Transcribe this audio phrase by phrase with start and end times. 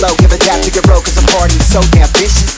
[0.00, 2.56] flow, give a dap to your bro, cause I'm partying so ambitious.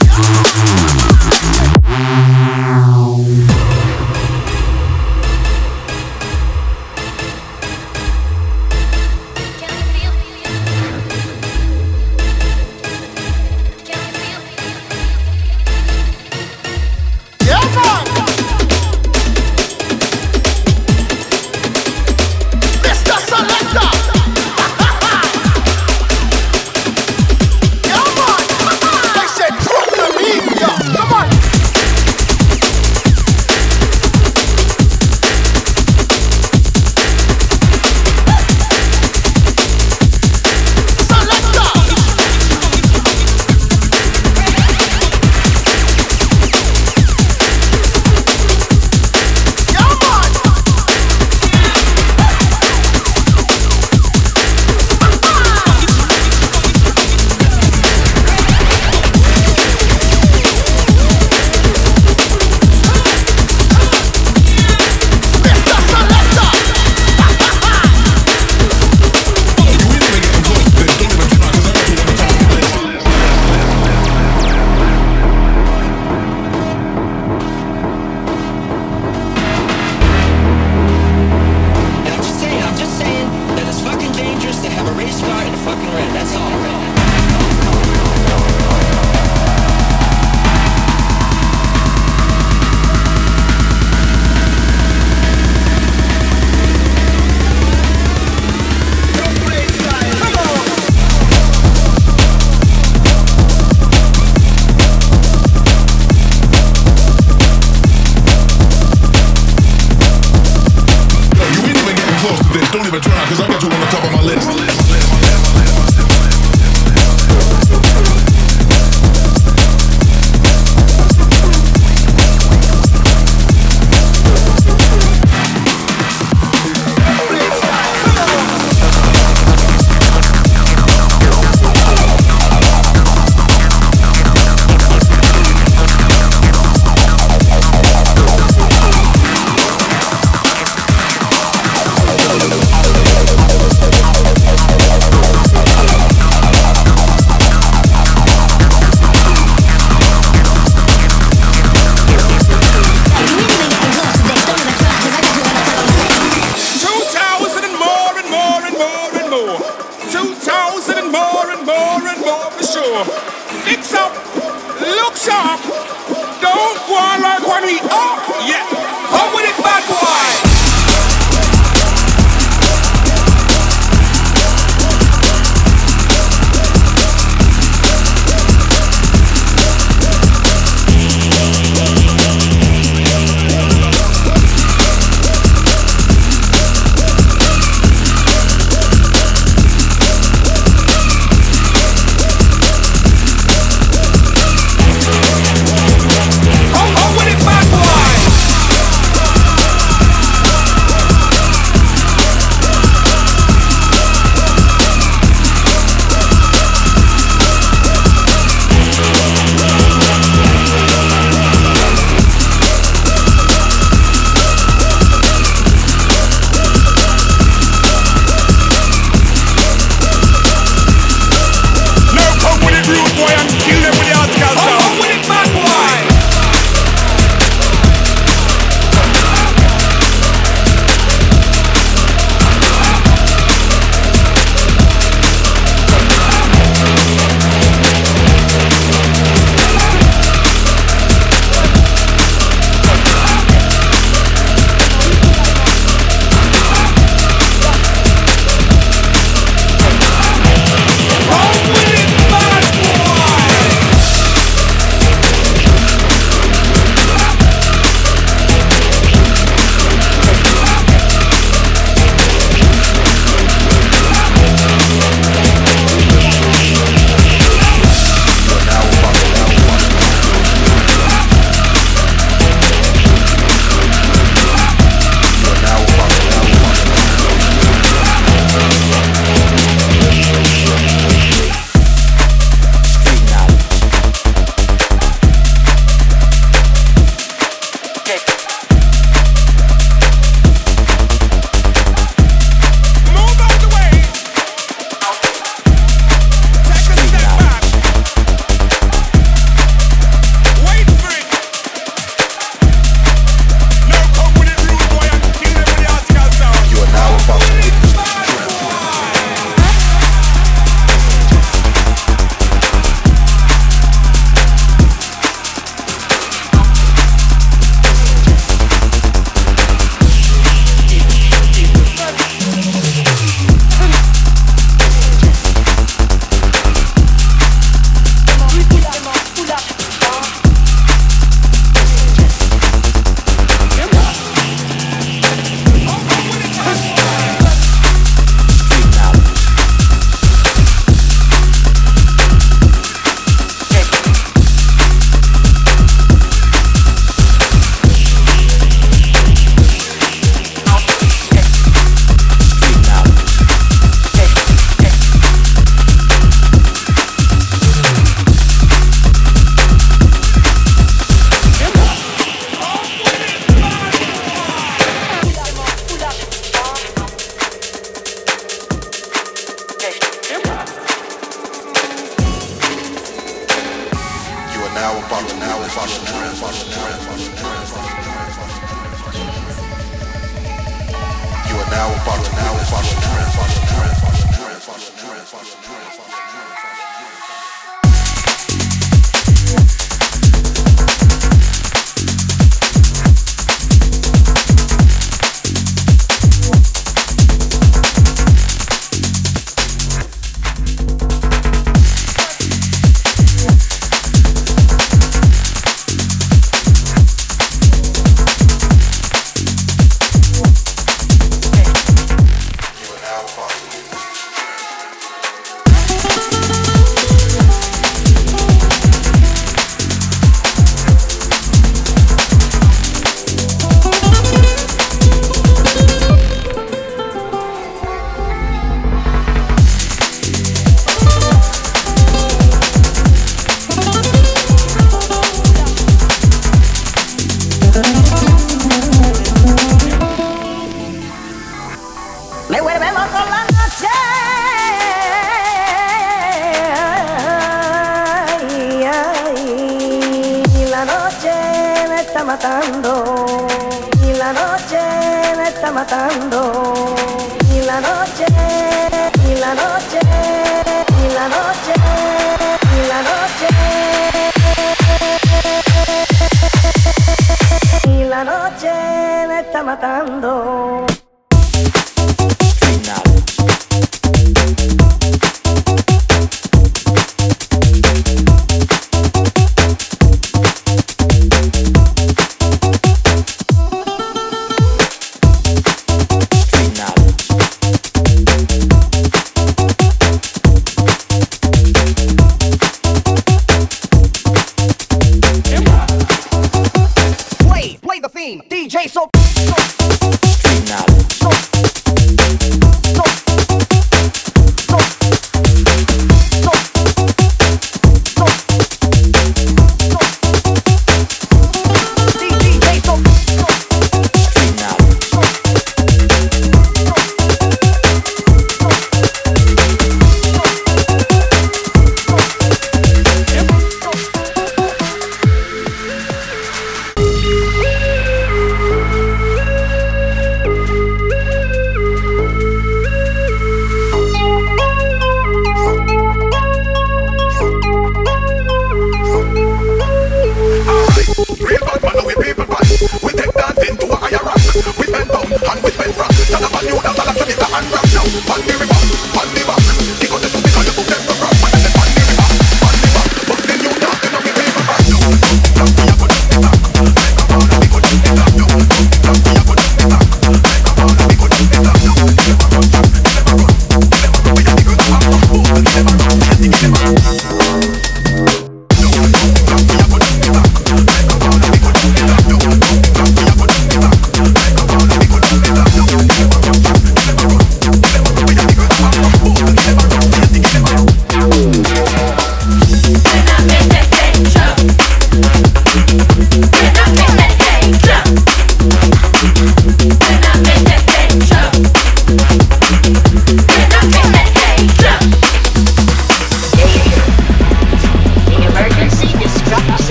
[590.09, 590.82] buenamente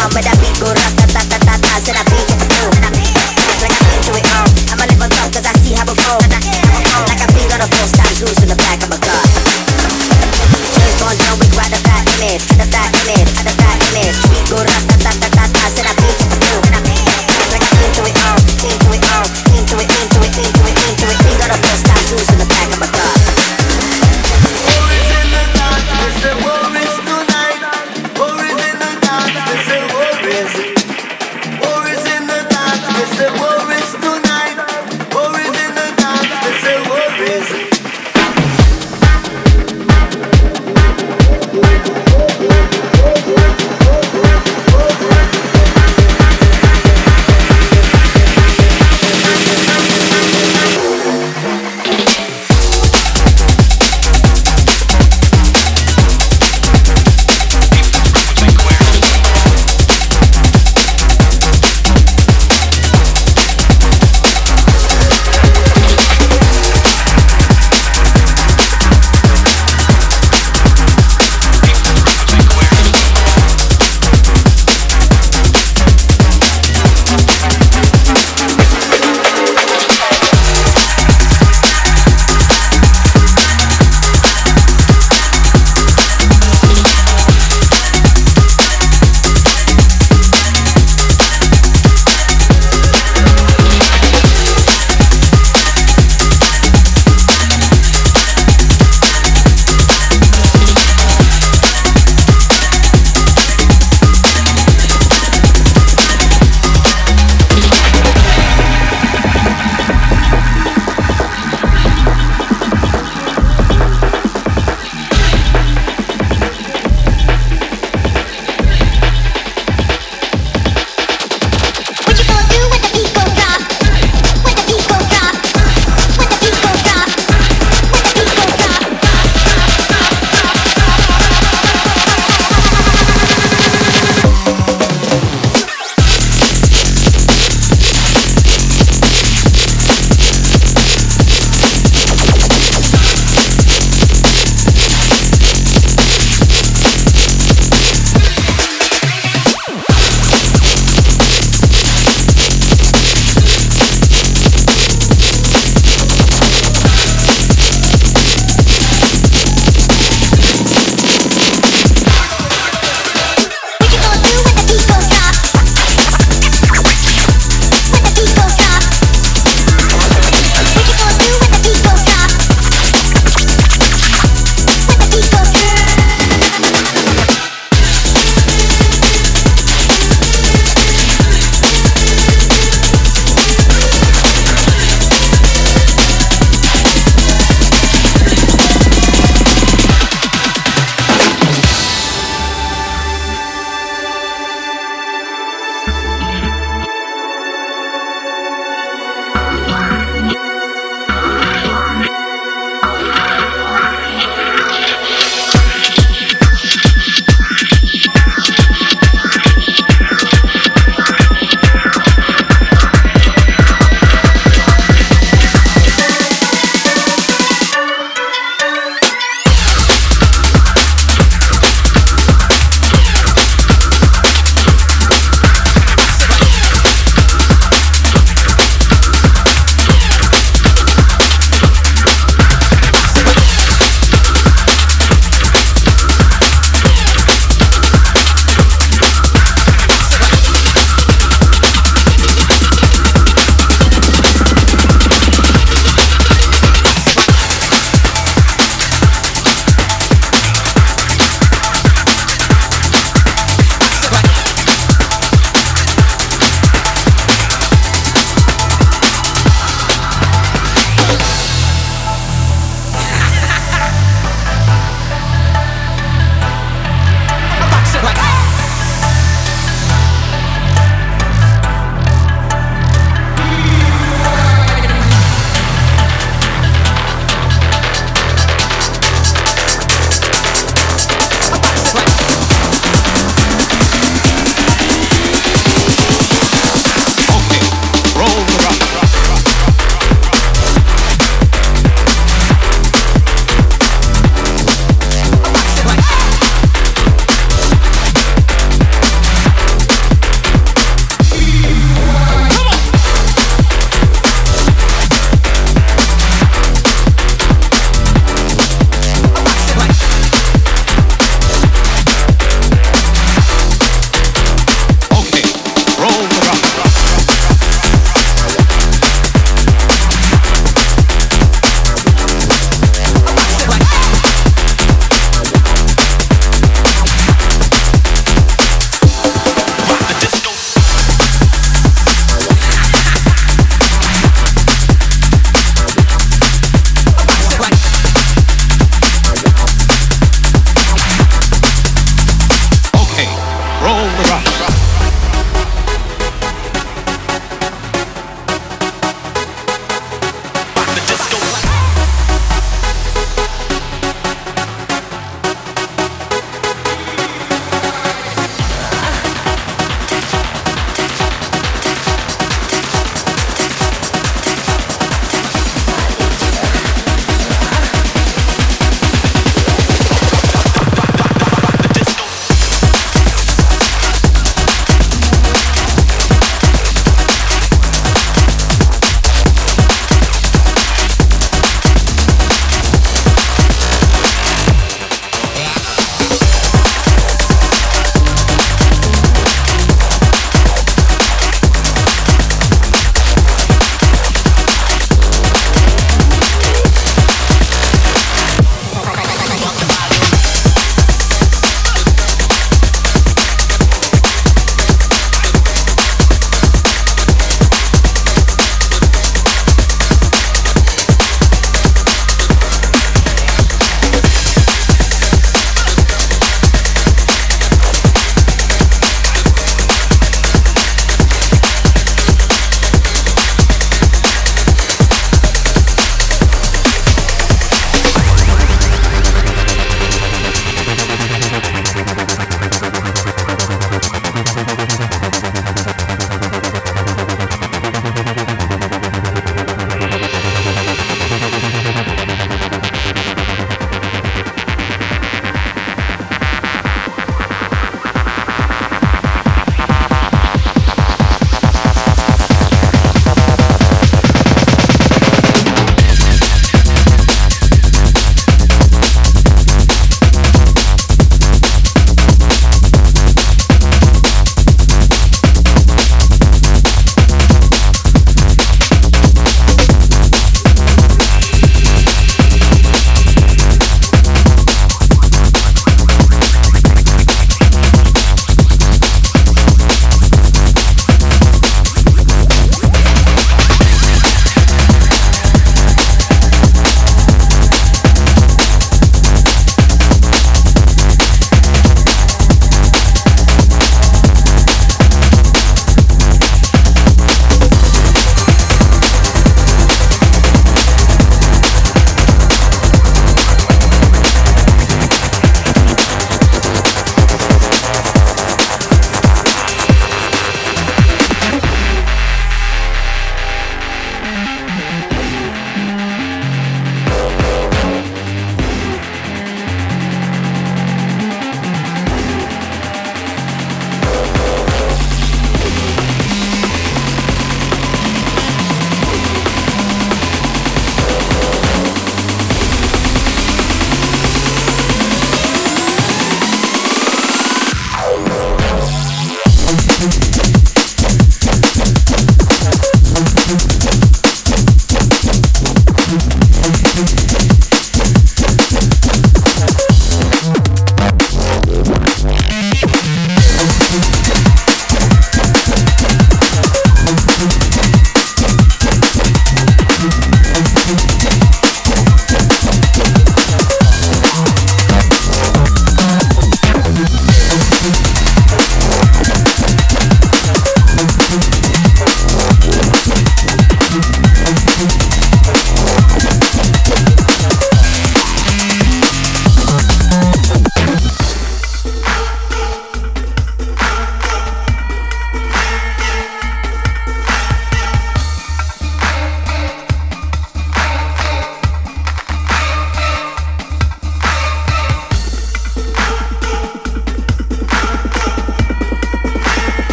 [0.00, 0.99] Muhammad Abibur Rafi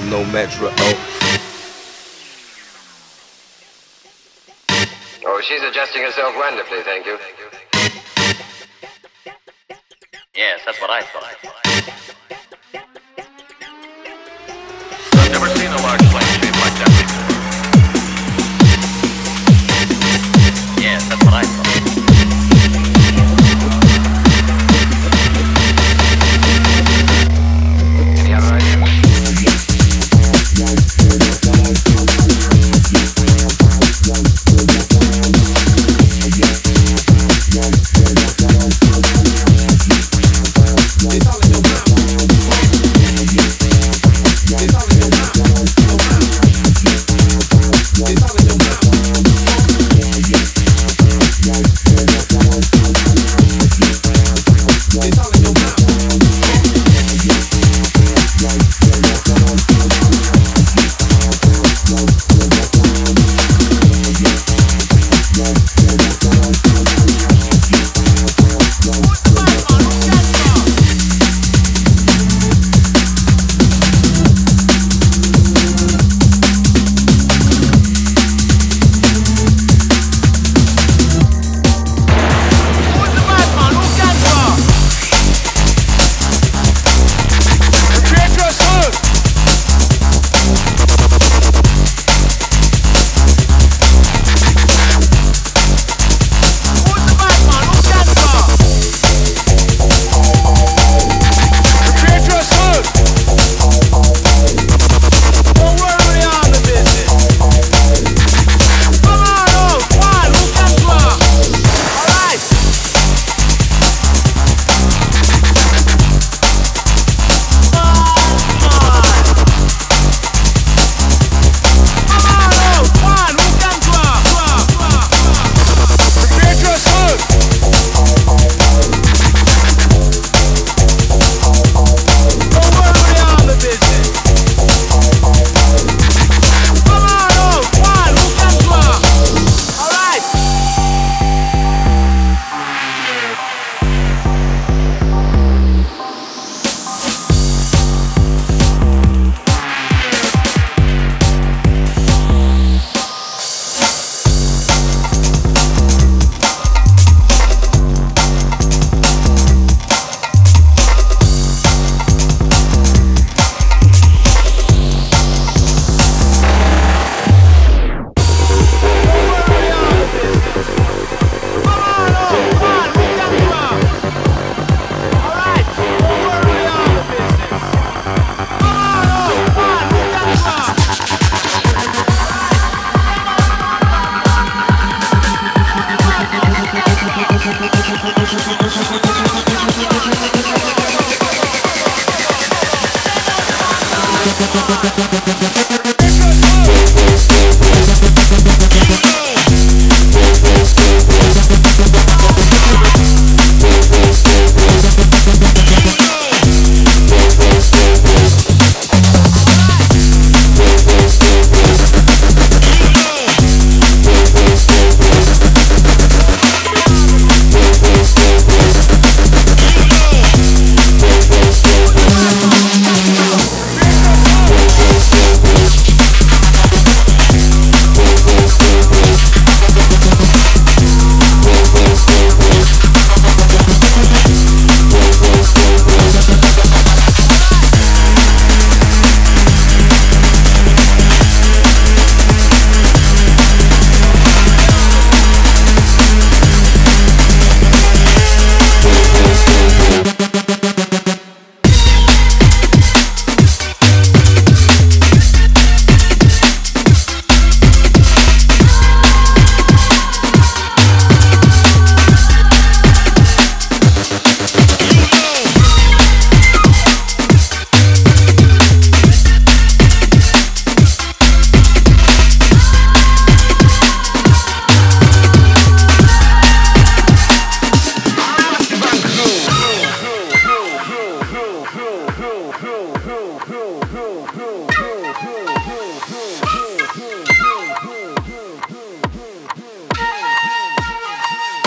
[0.00, 0.68] no metro.
[0.70, 1.38] Oh.
[5.26, 7.18] oh, she's adjusting herself wonderfully, thank you.
[10.34, 11.71] Yes, that's what I thought.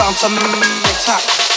[0.05, 1.54] Bounce on the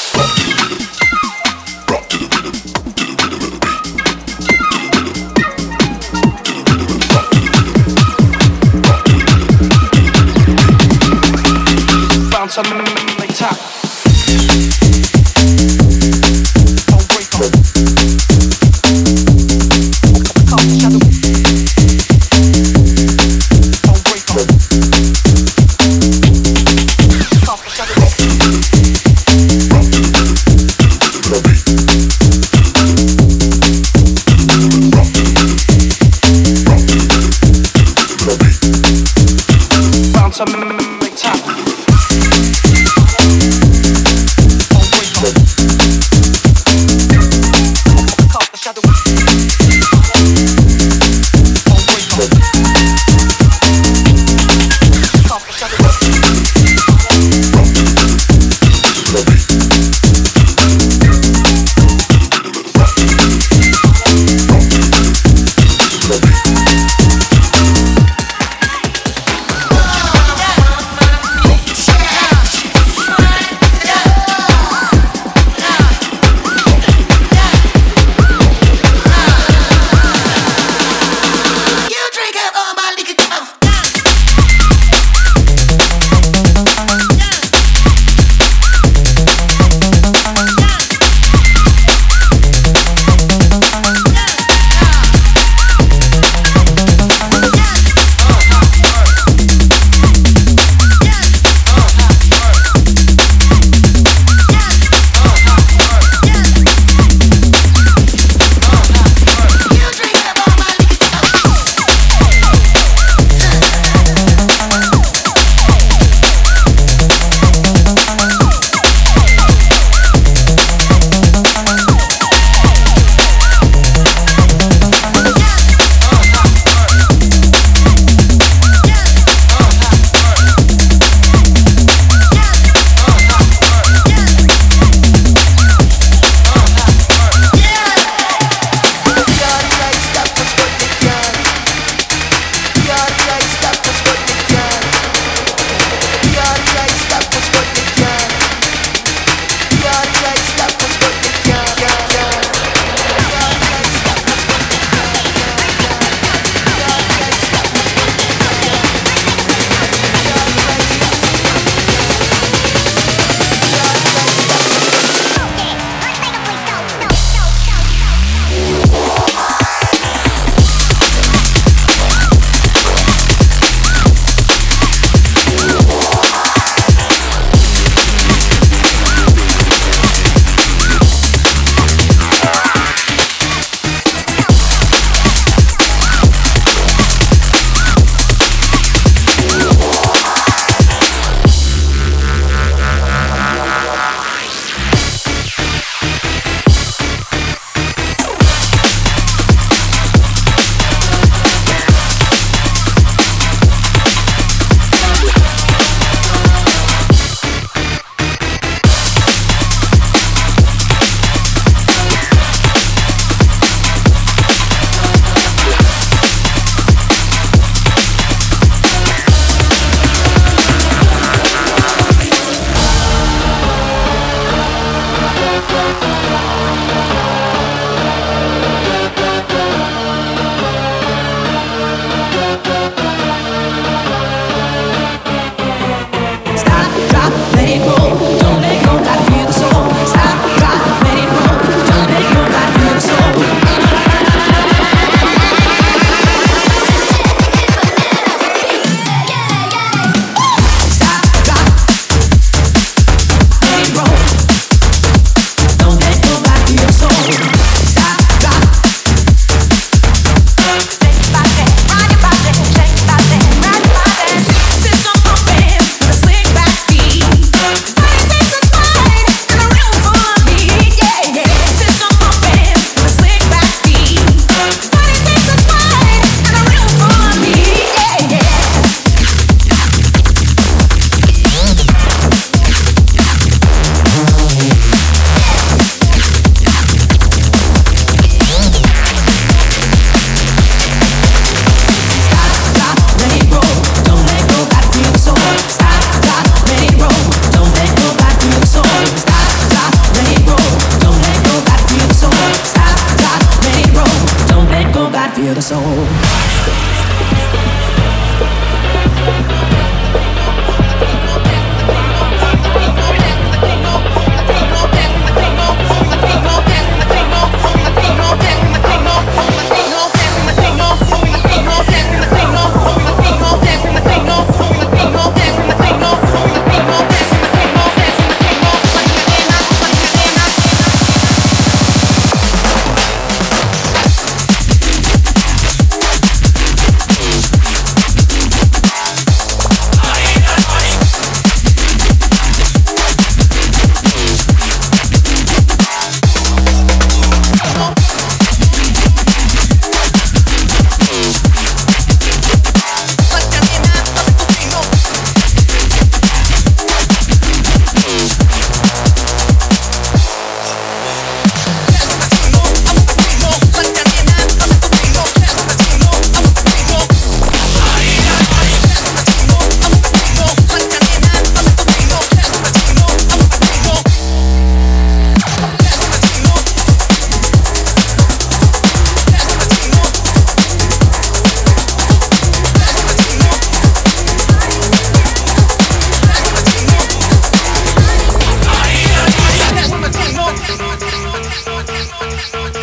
[392.39, 392.78] Inside